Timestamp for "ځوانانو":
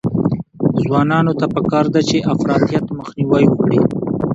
0.83-1.33